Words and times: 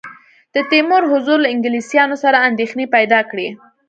د 0.53 0.55
تیمور 0.71 1.03
حضور 1.11 1.37
له 1.43 1.47
انګلیسیانو 1.55 2.15
سره 2.23 2.37
اندېښنې 2.49 2.85
پیدا 2.95 3.19
کړې. 3.29 3.47